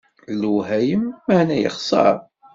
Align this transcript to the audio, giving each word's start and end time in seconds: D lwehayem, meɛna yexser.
D 0.27 0.31
lwehayem, 0.41 1.03
meɛna 1.27 1.55
yexser. 1.61 2.15